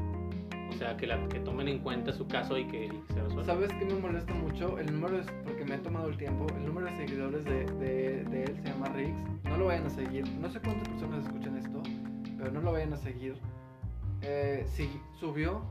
O 0.70 0.76
sea, 0.76 0.98
que, 0.98 1.06
la, 1.06 1.28
que 1.28 1.40
tomen 1.40 1.68
en 1.68 1.80
cuenta 1.80 2.12
su 2.12 2.28
caso 2.28 2.58
y 2.58 2.66
que, 2.66 2.86
y 2.86 2.90
que 2.90 3.14
se 3.14 3.22
resuelva. 3.22 3.44
¿Sabes 3.44 3.72
qué 3.74 3.86
me 3.86 3.94
molesta 3.94 4.34
mucho? 4.34 4.80
El 4.80 4.92
número 4.92 5.20
es, 5.20 5.28
porque 5.44 5.64
me 5.66 5.76
he 5.76 5.78
tomado 5.78 6.08
el 6.08 6.18
tiempo, 6.18 6.48
el 6.58 6.66
número 6.66 6.88
de 6.88 6.96
seguidores 6.98 7.46
de, 7.46 7.66
de, 7.66 8.24
de 8.24 8.44
él 8.46 8.56
se 8.64 8.70
llama 8.70 8.88
Rix. 8.88 9.14
No 9.44 9.58
lo 9.58 9.66
vayan 9.66 9.86
a 9.86 9.90
seguir. 9.92 10.28
No 10.42 10.50
sé 10.50 10.60
cuántas 10.62 10.88
personas 10.90 11.26
escuchan 11.28 11.58
esto, 11.58 11.84
pero 12.38 12.52
no 12.52 12.62
lo 12.62 12.72
vayan 12.72 12.92
a 12.94 12.98
seguir. 12.98 13.36
Eh, 14.24 14.66
sí, 14.66 14.90
subió, 15.20 15.62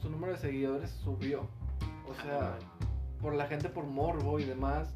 su 0.00 0.08
número 0.08 0.34
de 0.34 0.38
seguidores 0.38 0.90
subió. 0.90 1.48
O 2.08 2.14
sea, 2.22 2.56
por 3.20 3.34
la 3.34 3.46
gente 3.46 3.68
por 3.68 3.86
morbo 3.86 4.38
y 4.38 4.44
demás, 4.44 4.94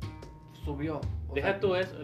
subió. 0.73 1.01
O 1.29 1.35
Deja 1.35 1.49
sea, 1.49 1.61
tú 1.61 1.75
eso, 1.75 1.95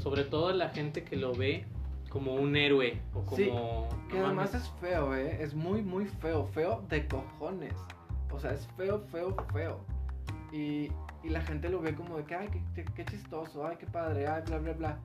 sobre 0.00 0.24
todo 0.24 0.52
la 0.52 0.68
gente 0.70 1.02
que 1.04 1.16
lo 1.16 1.34
ve 1.34 1.64
como 2.08 2.34
un 2.34 2.54
héroe 2.56 3.00
o 3.14 3.22
como... 3.22 3.36
Sí, 3.36 3.50
no 3.52 3.88
Que 4.10 4.18
además 4.18 4.52
mames. 4.52 4.54
es 4.66 4.70
feo, 4.80 5.14
¿eh? 5.14 5.38
Es 5.42 5.54
muy, 5.54 5.82
muy 5.82 6.06
feo. 6.06 6.46
Feo 6.48 6.82
de 6.88 7.06
cojones. 7.08 7.74
O 8.30 8.38
sea, 8.38 8.52
es 8.52 8.66
feo, 8.76 9.00
feo, 9.10 9.34
feo. 9.52 9.80
Y, 10.52 10.90
y 11.22 11.30
la 11.30 11.40
gente 11.40 11.68
lo 11.68 11.80
ve 11.80 11.94
como 11.94 12.16
de 12.18 12.24
que, 12.24 12.34
ay, 12.34 12.48
qué, 12.48 12.62
qué- 12.74 12.92
qué 12.92 13.04
chistoso, 13.04 13.66
ay, 13.66 13.76
qué 13.78 13.86
padre, 13.86 14.26
ay, 14.26 14.42
bla, 14.46 14.58
bla, 14.58 14.72
bla. 14.74 14.98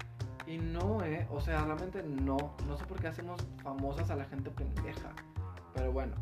Y 0.46 0.58
no, 0.58 1.04
¿eh? 1.04 1.28
O 1.32 1.40
sea, 1.42 1.64
realmente 1.66 2.04
no. 2.04 2.38
No 2.68 2.78
sé 2.78 2.86
por 2.86 3.00
qué 3.00 3.08
hacemos 3.08 3.46
famosas 3.64 4.10
a 4.10 4.16
la 4.16 4.26
gente 4.26 4.50
pendeja. 4.52 5.10
Pero 5.74 5.92
bueno. 5.92 6.16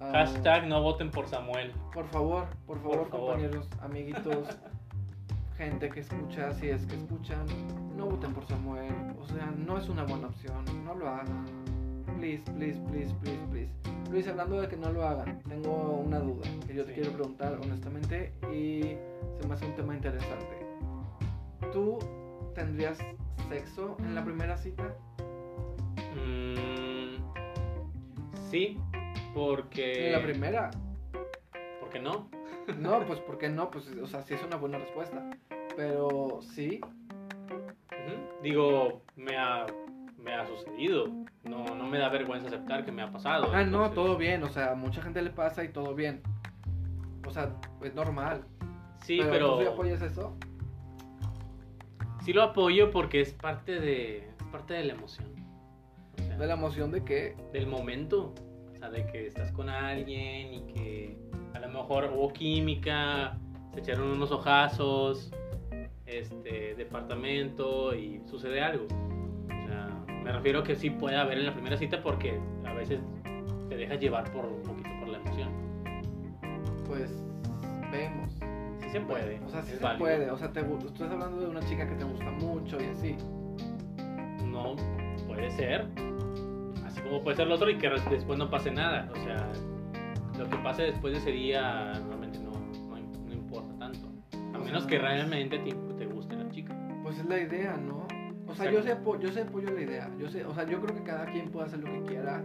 ah, 0.00 0.10
Hashtag 0.12 0.66
no 0.68 0.82
voten 0.82 1.10
por 1.10 1.28
Samuel. 1.28 1.72
Por 1.92 2.06
favor, 2.08 2.46
por 2.66 2.78
favor, 2.80 2.98
Por 2.98 3.08
favor. 3.10 3.26
compañeros, 3.32 3.68
amiguitos, 3.80 4.48
gente 5.56 5.88
que 5.88 6.00
escucha, 6.00 6.52
si 6.54 6.68
es 6.68 6.84
que 6.86 6.96
escuchan, 6.96 7.46
no 7.96 8.06
voten 8.06 8.32
por 8.32 8.44
Samuel. 8.46 8.92
O 9.20 9.26
sea, 9.26 9.46
no 9.56 9.78
es 9.78 9.88
una 9.88 10.04
buena 10.04 10.28
opción, 10.28 10.64
no 10.84 10.94
lo 10.94 11.08
hagan. 11.08 11.44
Please, 12.18 12.42
please, 12.52 12.78
please, 12.88 13.12
please, 13.22 13.40
please. 13.50 13.72
Luis, 14.10 14.28
hablando 14.28 14.60
de 14.60 14.68
que 14.68 14.76
no 14.76 14.90
lo 14.92 15.06
hagan, 15.06 15.40
tengo 15.48 15.70
una 16.04 16.18
duda 16.20 16.46
que 16.66 16.74
yo 16.74 16.84
te 16.84 16.94
Sí. 16.94 17.00
quiero 17.00 17.16
preguntar 17.16 17.58
honestamente 17.62 18.32
y 18.52 18.96
se 19.40 19.46
me 19.48 19.54
hace 19.54 19.66
un 19.66 19.74
tema 19.74 19.94
interesante. 19.94 20.66
¿Tú 21.72 21.98
tendrías 22.54 22.98
sexo 23.48 23.96
en 24.00 24.14
la 24.14 24.24
primera 24.24 24.56
cita? 24.56 24.94
Mm, 26.14 27.16
sí, 28.50 28.78
porque... 29.34 30.06
En 30.06 30.12
la 30.12 30.22
primera. 30.22 30.70
¿Por 31.80 31.90
qué 31.90 31.98
no? 32.00 32.28
No, 32.78 33.04
pues 33.06 33.20
¿por 33.20 33.38
qué 33.38 33.48
no? 33.48 33.70
Pues, 33.70 33.88
o 34.02 34.06
sea, 34.06 34.22
sí 34.22 34.34
es 34.34 34.42
una 34.42 34.56
buena 34.56 34.78
respuesta. 34.78 35.30
Pero 35.76 36.40
sí, 36.42 36.80
Ujú. 36.82 38.42
Digo, 38.42 39.02
me 39.16 39.36
ha, 39.36 39.66
me 40.18 40.34
ha 40.34 40.46
sucedido. 40.46 41.06
No, 41.44 41.64
no 41.74 41.86
me 41.86 41.98
da 41.98 42.08
vergüenza 42.08 42.48
aceptar 42.48 42.84
que 42.84 42.92
me 42.92 43.02
ha 43.02 43.10
pasado. 43.10 43.46
Ah, 43.52 43.58
no, 43.64 43.84
entonces- 43.86 43.94
todo 43.94 44.16
bien, 44.16 44.42
o 44.42 44.48
sea, 44.48 44.74
mucha 44.74 45.02
gente 45.02 45.22
le 45.22 45.30
pasa 45.30 45.64
y 45.64 45.68
todo 45.68 45.94
bien. 45.94 46.22
O 47.26 47.30
sea, 47.30 47.54
es 47.82 47.94
normal. 47.94 48.44
Sí, 49.04 49.18
pero, 49.22 49.56
¿Tú 49.56 49.62
sí 49.62 49.68
apoyas 49.68 50.02
eso? 50.02 50.36
sí 52.24 52.32
lo 52.32 52.42
apoyo 52.42 52.90
porque 52.90 53.20
es 53.20 53.32
parte 53.32 53.78
de, 53.80 54.18
es 54.18 54.44
parte 54.50 54.74
de 54.74 54.84
la 54.84 54.94
emoción. 54.94 55.28
O 56.18 56.22
sea, 56.22 56.36
De 56.36 56.46
la 56.46 56.54
emoción 56.54 56.90
de 56.90 57.04
que, 57.04 57.36
del 57.52 57.66
momento. 57.66 58.34
O 58.72 58.78
sea, 58.78 58.90
de 58.90 59.06
que 59.06 59.26
estás 59.26 59.52
con 59.52 59.68
alguien 59.68 60.52
y 60.54 60.66
que 60.72 61.18
lo 61.76 61.82
mejor 61.82 62.10
hubo 62.14 62.32
química, 62.32 63.36
se 63.74 63.80
echaron 63.80 64.08
unos 64.08 64.32
ojazos, 64.32 65.30
este, 66.06 66.74
departamento 66.74 67.94
y 67.94 68.20
sucede 68.30 68.62
algo. 68.62 68.86
O 68.86 69.66
sea, 69.68 69.88
me 70.08 70.32
refiero 70.32 70.62
que 70.62 70.74
sí 70.74 70.90
puede 70.90 71.16
haber 71.16 71.38
en 71.38 71.46
la 71.46 71.52
primera 71.52 71.76
cita 71.76 72.02
porque 72.02 72.40
a 72.64 72.72
veces 72.72 73.00
te 73.68 73.76
dejas 73.76 74.00
llevar 74.00 74.30
por 74.32 74.46
un 74.46 74.62
poquito 74.62 74.88
por 75.00 75.08
la 75.08 75.18
emoción. 75.18 75.50
pues, 76.86 77.22
vemos. 77.92 78.32
Sí 78.80 78.90
se 78.90 79.00
puede. 79.00 79.40
O 79.40 79.48
sea, 79.50 79.62
sí 79.62 79.72
se 79.72 79.78
válido. 79.78 79.98
puede. 79.98 80.30
O 80.30 80.38
sea, 80.38 80.52
te, 80.52 80.62
tú 80.62 80.86
estás 80.86 81.10
hablando 81.10 81.40
de 81.40 81.46
una 81.46 81.60
chica 81.60 81.86
que 81.86 81.96
te 81.96 82.04
gusta 82.04 82.30
mucho 82.30 82.78
y 82.80 82.86
así. 82.86 83.16
No, 84.46 84.76
puede 85.26 85.50
ser. 85.50 85.86
Así 86.86 87.02
como 87.02 87.20
puede 87.22 87.36
ser 87.36 87.46
el 87.46 87.52
otro 87.52 87.68
y 87.68 87.76
que 87.76 87.90
después 87.90 88.38
no 88.38 88.48
pase 88.48 88.70
nada. 88.70 89.10
O 89.12 89.16
sea, 89.24 89.50
lo 90.38 90.48
que 90.48 90.56
pase 90.58 90.82
después 90.84 91.12
de 91.14 91.18
ese 91.20 91.30
día 91.32 91.92
normalmente 92.00 92.38
no, 92.40 92.50
no, 92.88 92.98
im- 92.98 93.24
no 93.26 93.32
importa 93.32 93.74
tanto. 93.78 94.08
A 94.54 94.58
O 94.58 94.64
menos 94.64 94.82
sea, 94.84 94.90
que 94.90 94.98
realmente 94.98 95.58
te, 95.58 95.72
te 95.72 96.06
guste 96.06 96.36
la 96.36 96.48
chica. 96.50 96.74
Pues 97.02 97.18
es 97.18 97.26
la 97.26 97.40
idea, 97.40 97.76
¿no? 97.76 98.06
O 98.48 98.54
sea, 98.54 98.70
yo 98.70 98.82
sé, 98.82 98.96
yo 99.20 99.32
sé 99.32 99.40
apoyo 99.42 99.70
la 99.70 99.80
idea. 99.80 100.10
Yo 100.18 100.28
sé, 100.28 100.44
o 100.44 100.54
sea, 100.54 100.64
yo 100.64 100.80
creo 100.80 100.94
que 100.96 101.02
cada 101.02 101.26
quien 101.26 101.50
puede 101.50 101.66
hacer 101.66 101.80
lo 101.80 101.90
que 101.90 102.02
quiera, 102.02 102.42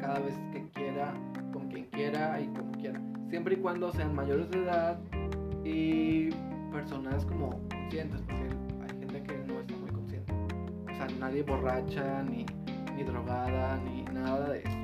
cada 0.00 0.18
vez 0.20 0.34
que 0.52 0.66
quiera, 0.70 1.12
con 1.52 1.68
quien 1.68 1.84
quiera 1.86 2.40
y 2.40 2.46
como 2.48 2.72
quiera. 2.72 3.00
Siempre 3.28 3.54
y 3.54 3.58
cuando 3.58 3.92
sean 3.92 4.14
mayores 4.14 4.50
de 4.50 4.62
edad 4.62 4.98
y 5.64 6.30
personas 6.72 7.24
como 7.26 7.60
conscientes, 7.68 8.20
porque 8.22 8.48
hay 8.92 8.98
gente 9.00 9.22
que 9.22 9.38
no 9.46 9.60
está 9.60 9.76
muy 9.76 9.90
consciente. 9.90 10.32
O 10.92 10.94
sea, 10.96 11.06
nadie 11.18 11.42
borracha, 11.42 12.22
ni, 12.22 12.46
ni 12.94 13.02
drogada, 13.04 13.78
ni 13.78 14.02
nada 14.04 14.50
de 14.50 14.60
eso. 14.60 14.78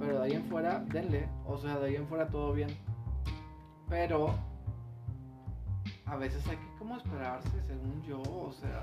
Pero 0.00 0.18
de 0.18 0.24
ahí 0.24 0.32
en 0.32 0.44
fuera, 0.46 0.80
denle. 0.88 1.28
O 1.46 1.58
sea, 1.58 1.78
de 1.78 1.88
ahí 1.88 1.96
en 1.96 2.08
fuera 2.08 2.26
todo 2.26 2.52
bien. 2.52 2.70
Pero 3.88 4.34
a 6.06 6.16
veces 6.16 6.44
hay 6.48 6.56
que 6.56 6.78
como 6.78 6.96
esperarse, 6.96 7.60
según 7.62 8.02
yo. 8.02 8.20
O 8.22 8.50
sea. 8.50 8.82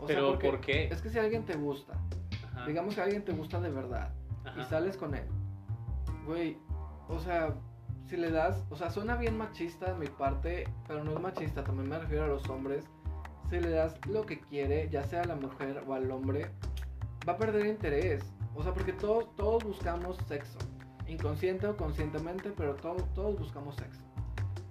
o 0.00 0.06
sea, 0.06 0.16
Pero 0.16 0.32
porque 0.32 0.50
¿por 0.50 0.60
qué? 0.60 0.88
Es 0.88 1.00
que 1.00 1.10
si 1.10 1.18
alguien 1.18 1.44
te 1.44 1.54
gusta, 1.54 1.94
Ajá, 2.44 2.66
digamos 2.66 2.94
que 2.94 3.00
alguien 3.00 3.24
te 3.24 3.32
gusta 3.32 3.60
de 3.60 3.70
verdad 3.70 4.12
ajá. 4.44 4.60
y 4.60 4.64
sales 4.64 4.96
con 4.96 5.14
él, 5.14 5.26
güey, 6.26 6.58
o 7.08 7.20
sea, 7.20 7.54
si 8.06 8.16
le 8.16 8.30
das, 8.32 8.64
o 8.70 8.76
sea, 8.76 8.90
suena 8.90 9.16
bien 9.16 9.38
machista 9.38 9.92
de 9.92 9.98
mi 9.98 10.06
parte, 10.06 10.64
pero 10.88 11.04
no 11.04 11.12
es 11.12 11.20
machista, 11.20 11.62
también 11.62 11.88
me 11.88 11.98
refiero 11.98 12.24
a 12.24 12.28
los 12.28 12.48
hombres. 12.48 12.84
Si 13.48 13.58
le 13.58 13.70
das 13.70 13.94
lo 14.06 14.26
que 14.26 14.40
quiere, 14.40 14.88
ya 14.90 15.04
sea 15.04 15.22
a 15.22 15.26
la 15.26 15.36
mujer 15.36 15.84
o 15.86 15.94
al 15.94 16.10
hombre, 16.10 16.50
va 17.28 17.34
a 17.34 17.36
perder 17.36 17.66
interés. 17.66 18.32
O 18.54 18.62
sea, 18.62 18.72
porque 18.74 18.92
todos, 18.92 19.34
todos 19.36 19.64
buscamos 19.64 20.16
sexo, 20.28 20.58
inconsciente 21.06 21.66
o 21.66 21.76
conscientemente, 21.76 22.52
pero 22.56 22.74
todos, 22.74 23.02
todos 23.14 23.38
buscamos 23.38 23.76
sexo. 23.76 24.00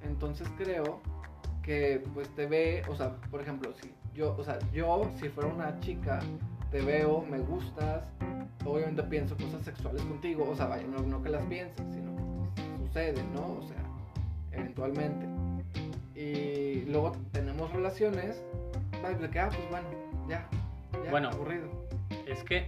Entonces 0.04 0.48
creo 0.58 1.02
que 1.64 2.04
pues 2.14 2.28
te 2.36 2.46
ve, 2.46 2.84
o 2.90 2.96
sea, 2.96 3.16
por 3.32 3.42
ejemplo, 3.42 3.72
si 3.82 3.94
yo, 4.14 4.36
o 4.38 4.44
sea, 4.44 4.60
yo 4.72 5.10
si 5.20 5.30
fuera 5.30 5.50
una 5.50 5.80
chica, 5.80 6.20
te 6.72 6.82
veo, 6.82 7.22
me 7.22 7.40
gustas, 7.40 8.04
obviamente 8.66 9.04
pienso 9.04 9.36
cosas 9.38 9.62
sexuales 9.64 10.02
contigo, 10.04 10.48
o 10.50 10.56
sea, 10.56 10.68
vaya, 10.68 10.86
no, 10.88 11.00
no 11.00 11.22
que 11.22 11.30
las 11.30 11.44
pienses, 11.46 11.86
sino 11.94 12.16
que 12.56 12.64
pues, 12.64 12.88
sucede, 12.88 13.24
¿no? 13.34 13.60
O 13.60 13.64
sea, 13.64 13.84
eventualmente. 14.52 15.26
Y 16.16 16.86
luego 16.86 17.14
tenemos 17.32 17.72
relaciones, 17.72 18.42
vaya, 19.02 19.18
de 19.18 19.30
que, 19.30 19.40
ah, 19.40 19.50
pues 19.50 19.70
bueno, 19.70 19.88
ya, 20.28 20.48
ya, 21.04 21.12
Bueno. 21.12 21.30
aburrido. 21.30 21.70
Es 22.28 22.44
que 22.44 22.68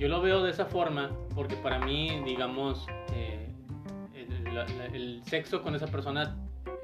yo 0.00 0.08
lo 0.08 0.20
veo 0.22 0.42
de 0.42 0.50
esa 0.50 0.64
forma 0.64 1.10
porque 1.34 1.56
para 1.56 1.78
mí, 1.78 2.22
digamos, 2.24 2.86
eh, 3.12 3.52
el, 4.14 4.44
la- 4.54 4.64
la- 4.64 4.86
el 4.86 5.22
sexo 5.24 5.62
con 5.62 5.74
esa 5.74 5.86
persona, 5.86 6.36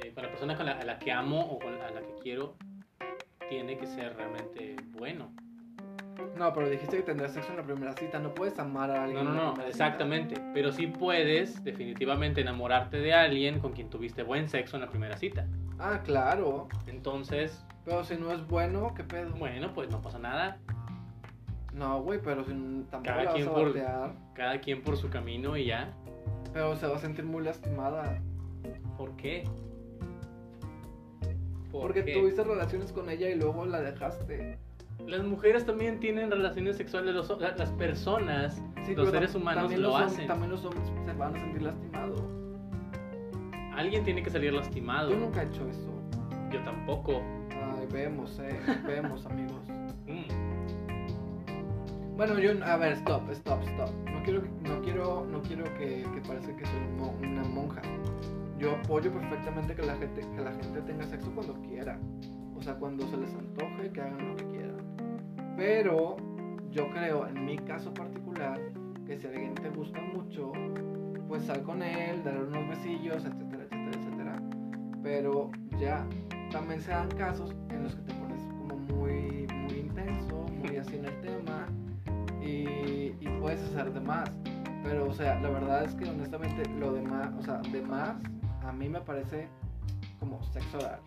eh, 0.02 0.12
con 0.14 0.22
la 0.22 0.28
persona 0.28 0.56
con 0.56 0.66
la- 0.66 0.72
a 0.78 0.84
la 0.84 0.98
que 0.98 1.10
amo 1.12 1.40
o 1.40 1.58
con 1.58 1.72
a 1.74 1.90
la 1.90 2.00
que 2.02 2.14
quiero, 2.22 2.56
tiene 3.48 3.78
que 3.78 3.86
ser 3.86 4.14
realmente 4.16 4.76
bueno. 4.92 5.32
No, 6.36 6.52
pero 6.52 6.68
dijiste 6.68 6.96
que 6.98 7.02
tendrás 7.02 7.32
sexo 7.32 7.50
en 7.52 7.56
la 7.58 7.62
primera 7.64 7.94
cita, 7.94 8.18
no 8.18 8.34
puedes 8.34 8.58
amar 8.58 8.90
a 8.90 9.04
alguien. 9.04 9.24
No, 9.24 9.32
no, 9.32 9.44
no, 9.44 9.52
primera 9.54 9.72
cita. 9.72 9.84
exactamente. 9.86 10.34
Pero 10.52 10.72
sí 10.72 10.86
puedes 10.86 11.62
definitivamente 11.64 12.42
enamorarte 12.42 12.98
de 12.98 13.14
alguien 13.14 13.60
con 13.60 13.72
quien 13.72 13.88
tuviste 13.88 14.22
buen 14.22 14.48
sexo 14.50 14.76
en 14.76 14.82
la 14.82 14.90
primera 14.90 15.16
cita. 15.16 15.46
Ah, 15.78 16.00
claro, 16.04 16.68
Entonces, 16.86 17.64
pero 17.84 18.02
si 18.04 18.16
no 18.16 18.32
es 18.32 18.46
bueno, 18.46 18.92
¿qué 18.94 19.04
pedo? 19.04 19.30
bueno, 19.36 19.72
pues 19.74 19.90
no 19.90 20.02
pasa 20.02 20.18
nada. 20.18 20.58
No, 21.76 22.02
güey, 22.02 22.18
pero 22.22 22.42
si 22.44 22.52
n- 22.52 22.84
tampoco 22.90 23.04
Cada 23.04 23.18
la 23.24 23.24
vas 23.30 23.34
quien 23.34 23.48
a 23.48 23.52
por- 23.52 23.66
batear, 23.68 24.14
Cada 24.34 24.60
quien 24.60 24.82
por 24.82 24.96
su 24.96 25.10
camino 25.10 25.56
y 25.56 25.66
ya. 25.66 25.92
pero 26.52 26.74
se 26.74 26.86
va 26.86 26.96
a 26.96 26.98
sentir 26.98 27.24
muy 27.24 27.44
lastimada. 27.44 28.18
¿Por 28.96 29.14
qué? 29.16 29.44
¿Por 31.70 31.82
Porque 31.82 32.04
qué? 32.04 32.14
tuviste 32.14 32.42
relaciones 32.44 32.92
con 32.92 33.10
ella 33.10 33.28
y 33.28 33.34
luego 33.34 33.66
la 33.66 33.80
dejaste. 33.80 34.58
Las 35.06 35.22
mujeres 35.24 35.66
también 35.66 36.00
tienen 36.00 36.30
relaciones 36.30 36.76
sexuales, 36.78 37.14
los- 37.14 37.38
las 37.38 37.70
personas, 37.72 38.62
Sí, 38.86 38.94
los 38.94 39.10
seres 39.10 39.34
humanos 39.34 39.64
también 39.64 39.82
lo 39.82 39.88
los 39.90 40.00
hacen. 40.00 40.26
También 40.26 40.50
los 40.52 40.64
hombres 40.64 40.84
se 41.04 41.12
van 41.12 41.36
a 41.36 41.38
sentir 41.38 41.62
lastimados. 41.62 42.22
Alguien 43.74 44.04
tiene 44.04 44.22
que 44.22 44.30
salir 44.30 44.54
lastimado. 44.54 45.10
Yo 45.10 45.16
nunca 45.18 45.42
he 45.42 45.46
hecho 45.46 45.68
eso. 45.68 45.92
Yo 46.50 46.62
tampoco. 46.62 47.20
Ay, 47.50 47.86
vemos, 47.92 48.38
eh. 48.38 48.58
vemos, 48.86 49.26
amigos. 49.26 49.68
Bueno, 52.16 52.38
yo, 52.38 52.52
a 52.64 52.76
ver, 52.78 52.92
stop, 52.92 53.30
stop, 53.30 53.62
stop. 53.62 53.90
No 54.10 54.22
quiero, 54.22 54.42
no 54.62 54.80
quiero, 54.80 55.26
no 55.30 55.42
quiero 55.42 55.64
que, 55.74 56.02
que 56.14 56.20
parezca 56.26 56.56
que 56.56 56.64
soy 56.64 57.28
una 57.28 57.44
monja. 57.44 57.82
Yo 58.58 58.74
apoyo 58.76 59.12
perfectamente 59.12 59.74
que 59.74 59.82
la 59.82 59.96
gente, 59.96 60.22
que 60.22 60.40
la 60.40 60.52
gente 60.52 60.80
tenga 60.80 61.04
sexo 61.04 61.30
cuando 61.34 61.60
quiera. 61.60 61.98
O 62.56 62.62
sea, 62.62 62.74
cuando 62.76 63.06
se 63.08 63.18
les 63.18 63.34
antoje, 63.34 63.92
que 63.92 64.00
hagan 64.00 64.28
lo 64.30 64.36
que 64.36 64.46
quieran. 64.46 64.76
Pero 65.58 66.16
yo 66.70 66.88
creo, 66.90 67.26
en 67.26 67.44
mi 67.44 67.58
caso 67.58 67.92
particular, 67.92 68.58
que 69.06 69.18
si 69.18 69.26
alguien 69.26 69.54
te 69.54 69.68
gusta 69.68 70.00
mucho, 70.00 70.52
pues 71.28 71.42
sal 71.42 71.62
con 71.64 71.82
él, 71.82 72.24
dale 72.24 72.44
unos 72.44 72.66
besillos, 72.66 73.26
etcétera, 73.26 73.64
etcétera, 73.64 73.90
etcétera. 74.00 74.42
Pero 75.02 75.50
ya, 75.78 76.06
también 76.50 76.80
se 76.80 76.92
dan 76.92 77.10
casos 77.10 77.54
en 77.68 77.82
los 77.82 77.94
que 77.94 78.02
te 78.04 78.14
pones 78.14 78.42
como 78.42 78.78
muy, 78.96 79.46
muy 79.52 79.80
intenso, 79.80 80.46
muy 80.48 80.78
así 80.78 80.96
en 80.96 81.04
el 81.04 81.20
tema 81.20 81.65
puedes 83.46 83.62
hacer 83.62 83.92
de 83.92 84.00
más. 84.00 84.28
Pero, 84.82 85.08
o 85.08 85.12
sea, 85.12 85.38
la 85.40 85.48
verdad 85.50 85.84
es 85.84 85.94
que 85.94 86.08
honestamente 86.08 86.68
lo 86.80 86.92
demás, 86.92 87.30
o 87.38 87.42
sea, 87.42 87.58
de 87.58 87.80
más, 87.80 88.16
a 88.64 88.72
mí 88.72 88.88
me 88.88 89.00
parece 89.00 89.46
como 90.18 90.42
sexo 90.52 90.78
oral. 90.78 90.98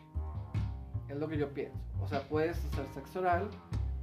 Es 1.09 1.17
lo 1.17 1.27
que 1.27 1.37
yo 1.37 1.49
pienso. 1.53 1.77
O 2.01 2.07
sea, 2.07 2.21
puedes 2.29 2.63
hacer 2.65 2.85
sexo 2.93 3.19
oral 3.19 3.49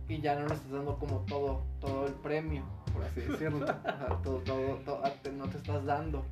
y 0.06 0.20
ya 0.20 0.34
no 0.38 0.46
le 0.48 0.54
estás 0.54 0.70
dando 0.70 0.98
como 0.98 1.20
todo, 1.20 1.62
todo 1.80 2.06
el 2.06 2.12
premio, 2.12 2.62
por 2.92 3.04
así 3.04 3.20
decirlo. 3.28 3.64
O 3.64 3.66
sea, 3.66 4.08
todo, 4.22 4.38
todo, 4.40 4.74
todo- 4.84 5.02
te- 5.22 5.32
no 5.32 5.46
te 5.48 5.56
estás 5.56 5.82
dando, 5.86 6.22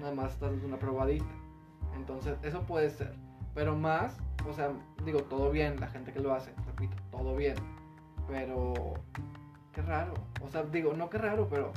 nada 0.00 0.14
más 0.14 0.34
estás 0.34 0.50
dando 0.52 0.66
una 0.68 0.78
probadita. 0.78 1.24
Entonces, 1.96 2.36
eso 2.44 2.62
puede 2.62 2.90
ser. 2.90 3.12
Pero 3.56 3.74
más, 3.76 4.16
o 4.48 4.52
sea, 4.52 4.70
digo, 5.04 5.20
todo 5.24 5.50
bien, 5.50 5.80
la 5.80 5.88
gente 5.88 6.12
que 6.12 6.20
lo 6.20 6.32
hace, 6.32 6.52
repito, 6.66 6.96
todo 7.10 7.34
bien. 7.34 7.56
Pero, 8.28 8.94
qué 9.74 9.82
raro. 9.82 10.14
O 10.42 10.48
sea, 10.50 10.62
digo, 10.64 10.92
no 10.94 11.10
qué 11.10 11.18
raro, 11.18 11.48
pero 11.50 11.72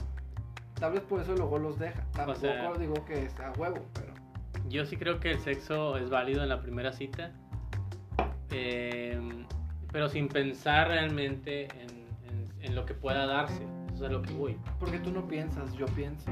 tal 0.80 0.94
vez 0.94 1.01
por 1.01 1.22
eso 1.22 1.34
luego 1.36 1.58
los 1.58 1.77
deja. 1.80 2.04
Tampoco 2.13 2.39
sea- 2.39 2.74
digo 2.74 2.94
que 3.06 3.30
sea 3.32 3.51
huevo, 3.58 3.80
pero. 3.94 4.13
Yo 4.70 4.86
sí 4.86 4.98
creo 4.98 5.20
que 5.20 5.32
el 5.32 5.39
sexo 5.39 5.98
es 5.98 6.10
válido 6.10 6.44
en 6.44 6.50
la 6.50 6.62
primera 6.62 6.92
cita, 6.92 7.32
eh, 8.51 9.20
pero 9.92 10.10
sin 10.10 10.27
pensar 10.27 10.89
realmente 10.89 11.66
en, 11.82 11.89
en- 12.30 12.63
en 12.63 12.75
lo 12.75 12.86
que 12.86 12.94
pueda 12.94 13.25
darse. 13.25 13.63
Eso 13.94 14.06
es 14.06 14.10
a 14.12 14.13
lo 14.13 14.22
que 14.22 14.34
voy. 14.34 14.58
Porque 14.80 15.00
tú 15.00 15.12
no 15.12 15.27
piensas, 15.27 15.74
yo 15.74 15.86
pienso. 15.88 16.30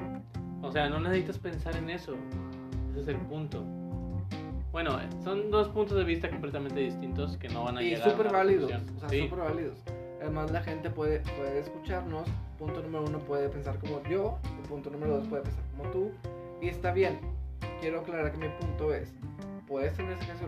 O 0.62 0.72
sea, 0.72 0.90
no 0.90 1.00
necesitas 1.00 1.38
pensar 1.40 1.76
en 1.78 1.90
eso. 1.90 2.16
Ese 2.92 3.02
es 3.02 3.08
el 3.08 3.18
punto. 3.18 3.64
Bueno, 4.72 5.00
son 5.24 5.50
dos 5.52 5.70
puntos 5.70 5.98
de 5.98 6.04
vista 6.04 6.30
completamente 6.30 6.80
distintos 6.82 7.38
que 7.38 7.48
no 7.48 7.64
van 7.64 7.78
a 7.78 7.82
Y 7.82 7.92
llegar 7.92 8.10
a 8.10 8.12
súper 8.12 8.28
una 8.28 8.38
válidos, 8.40 8.66
o 8.66 9.00
sea, 9.00 9.10
Sí. 9.10 9.22
súper 9.22 9.40
válidos. 9.40 9.78
Además, 10.25 10.50
la 10.50 10.63
gente 10.63 10.89
puede, 10.89 11.20
puede 11.38 11.60
escucharnos. 11.60 12.27
Punto 12.58 12.82
número 12.82 13.05
uno 13.05 13.20
puede 13.20 13.48
pensar 13.48 13.77
como 13.77 14.01
yo. 14.10 14.39
y 14.60 14.67
punto 14.67 14.89
número 14.89 15.17
dos 15.17 15.27
puede 15.27 15.44
pensar 15.44 15.63
como 15.77 15.91
tú. 15.91 16.12
Y 16.60 16.70
está 16.70 16.91
bien. 16.91 17.20
Quiero 17.79 18.00
aclarar 18.00 18.32
que 18.32 18.39
mi 18.39 18.50
punto 18.60 18.91
es: 18.91 19.13
puedes 19.67 19.94
tener 19.96 20.17
sexo, 20.17 20.48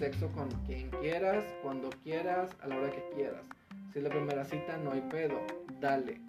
sexo 0.00 0.28
con 0.32 0.48
quien 0.66 0.90
quieras, 0.90 1.44
cuando 1.62 1.90
quieras, 2.02 2.50
a 2.60 2.66
la 2.66 2.76
hora 2.76 2.90
que 2.90 3.08
quieras. 3.14 3.44
Si 3.92 4.00
es 4.00 4.04
la 4.04 4.10
primera 4.10 4.44
cita, 4.44 4.76
no 4.78 4.90
hay 4.90 5.00
pedo. 5.02 5.38
Dale. 5.80 6.20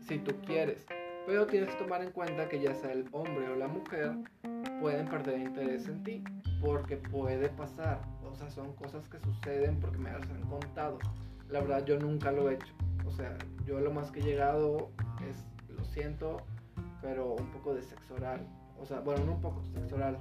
Si 0.00 0.18
tú 0.18 0.34
quieres. 0.44 0.84
Pero 1.24 1.46
tienes 1.46 1.68
que 1.68 1.76
tomar 1.76 2.02
en 2.02 2.10
cuenta 2.10 2.48
que 2.48 2.58
ya 2.58 2.74
sea 2.74 2.90
el 2.90 3.06
hombre 3.12 3.48
o 3.48 3.54
la 3.54 3.68
mujer, 3.68 4.10
pueden 4.80 5.06
perder 5.06 5.38
interés 5.38 5.86
en 5.86 6.02
ti. 6.02 6.24
Porque 6.60 6.96
puede 6.96 7.48
pasar. 7.50 8.00
O 8.28 8.34
sea, 8.34 8.50
son 8.50 8.72
cosas 8.72 9.08
que 9.08 9.20
suceden 9.20 9.78
porque 9.78 9.98
me 9.98 10.10
las 10.10 10.28
han 10.28 10.42
contado. 10.42 10.98
La 11.50 11.60
verdad, 11.60 11.84
yo 11.84 11.98
nunca 11.98 12.32
lo 12.32 12.50
he 12.50 12.54
hecho. 12.54 12.74
O 13.06 13.10
sea, 13.10 13.36
yo 13.66 13.80
lo 13.80 13.90
más 13.90 14.10
que 14.10 14.20
he 14.20 14.22
llegado 14.22 14.90
es, 15.28 15.44
lo 15.74 15.84
siento, 15.84 16.42
pero 17.00 17.34
un 17.34 17.50
poco 17.50 17.74
de 17.74 17.82
sexo 17.82 18.14
oral. 18.14 18.46
O 18.80 18.86
sea, 18.86 19.00
bueno, 19.00 19.24
no 19.24 19.32
un 19.32 19.40
poco, 19.40 19.62
sexo 19.74 19.96
oral. 19.96 20.18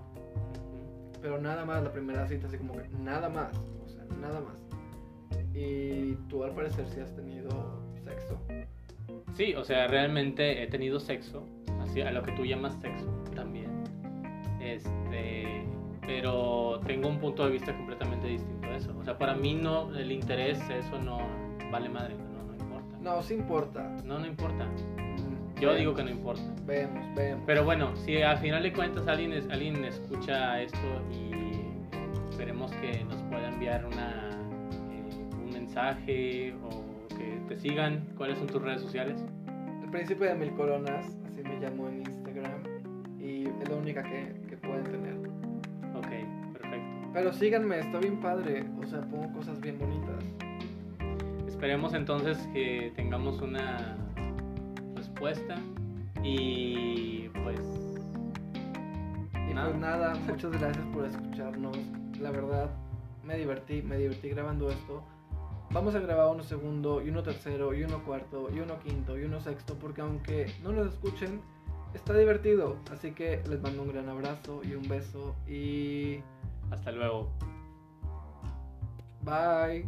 Pero 1.21 1.39
nada 1.39 1.65
más, 1.65 1.83
la 1.83 1.91
primera 1.91 2.27
cita, 2.27 2.47
así 2.47 2.57
como 2.57 2.73
que 2.73 2.87
nada 3.03 3.29
más. 3.29 3.57
O 3.85 3.89
sea, 3.89 4.03
nada 4.21 4.39
más. 4.41 4.63
Y 5.53 6.13
tú 6.29 6.43
al 6.43 6.53
parecer 6.53 6.87
sí 6.87 6.99
has 6.99 7.15
tenido 7.15 7.49
sexo. 8.03 8.39
Sí, 9.33 9.53
o 9.53 9.63
sea, 9.63 9.87
realmente 9.87 10.63
he 10.63 10.67
tenido 10.67 10.99
sexo, 10.99 11.43
así 11.81 12.01
a 12.01 12.11
lo 12.11 12.23
que 12.23 12.31
tú 12.33 12.45
llamas 12.45 12.73
sexo 12.81 13.05
también. 13.35 13.83
Este, 14.59 15.63
pero 16.07 16.79
tengo 16.87 17.07
un 17.09 17.19
punto 17.19 17.45
de 17.45 17.51
vista 17.51 17.75
completamente 17.75 18.27
distinto 18.27 18.65
a 18.67 18.75
eso. 18.77 18.97
O 18.97 19.03
sea, 19.03 19.17
para 19.17 19.35
mí 19.35 19.53
no 19.53 19.93
el 19.95 20.11
interés 20.11 20.57
eso 20.69 20.97
no 20.99 21.19
vale 21.71 21.89
madre, 21.89 22.15
no 22.15 22.43
no 22.43 22.55
importa. 22.55 22.97
No, 23.01 23.21
sí 23.21 23.33
importa. 23.35 23.83
No 24.05 24.17
no 24.17 24.25
importa. 24.25 24.65
Mm, 24.65 25.59
Yo 25.59 25.67
vemos, 25.67 25.77
digo 25.79 25.93
que 25.95 26.03
no 26.03 26.09
importa. 26.09 26.41
Vemos, 26.65 27.05
vemos. 27.15 27.43
Pero 27.45 27.63
bueno, 27.65 27.95
si 27.97 28.21
al 28.21 28.37
final 28.37 28.63
de 28.63 28.73
cuentas 28.73 29.07
alguien 29.07 29.33
es- 29.33 29.49
alguien 29.49 29.83
escucha 29.83 30.61
esto 30.61 30.77
y 31.11 31.31
esperemos 32.31 32.71
que 32.73 33.03
nos 33.03 33.21
pueda 33.23 33.49
enviar 33.49 33.85
una 33.85 34.29
eh, 34.91 35.43
un 35.43 35.49
mensaje 35.51 36.53
o 36.63 36.83
que 37.17 37.39
te 37.49 37.57
sigan, 37.57 38.05
¿cuáles 38.15 38.37
son 38.37 38.47
tus 38.47 38.61
redes 38.61 38.81
sociales? 38.81 39.23
El 39.83 39.89
príncipe 39.91 40.25
de 40.25 40.35
mil 40.35 40.51
coronas, 40.51 41.05
así 41.25 41.43
me 41.43 41.59
llamo 41.59 41.87
en 41.89 41.99
Instagram. 41.99 42.63
Y 43.19 43.47
es 43.47 43.69
la 43.69 43.75
única 43.75 44.03
que, 44.03 44.33
que 44.47 44.55
pueden 44.57 44.83
tener. 44.85 45.16
Pero 47.17 47.33
síganme, 47.33 47.79
está 47.79 47.97
bien 47.97 48.21
padre. 48.21 48.63
O 48.79 48.85
sea, 48.85 49.01
pongo 49.01 49.33
cosas 49.33 49.59
bien 49.59 49.79
bonitas. 49.79 50.23
Esperemos 51.47 51.95
entonces 51.95 52.37
que 52.53 52.93
tengamos 52.95 53.41
una 53.41 53.97
respuesta 54.93 55.55
y 56.21 57.27
pues 57.43 57.59
Y 59.49 59.53
Nada. 59.55 59.69
pues 59.69 59.79
nada, 59.79 60.13
muchas 60.27 60.51
gracias 60.51 60.85
por 60.93 61.05
escucharnos. 61.05 61.75
La 62.21 62.29
verdad, 62.29 62.69
me 63.23 63.35
divertí, 63.35 63.81
me 63.81 63.97
divertí 63.97 64.29
grabando 64.29 64.69
esto. 64.69 65.03
Vamos 65.71 65.95
a 65.95 65.99
grabar 65.99 66.29
uno 66.29 66.43
segundo, 66.43 67.01
y 67.01 67.09
uno 67.09 67.23
tercero, 67.23 67.73
y 67.73 67.81
uno 67.81 68.03
cuarto, 68.05 68.47
y 68.55 68.59
uno 68.59 68.77
quinto, 68.81 69.17
y 69.17 69.23
uno 69.23 69.39
sexto, 69.41 69.73
porque 69.79 70.01
aunque 70.01 70.53
no 70.61 70.71
nos 70.71 70.93
escuchen, 70.93 71.41
está 71.95 72.15
divertido. 72.15 72.77
Así 72.91 73.11
que 73.13 73.41
les 73.49 73.59
mando 73.59 73.81
un 73.81 73.91
gran 73.91 74.07
abrazo 74.07 74.61
y 74.63 74.75
un 74.75 74.87
beso. 74.87 75.35
Y 75.47 76.19
hasta 76.71 76.91
luego. 76.91 77.31
bye. 79.23 79.85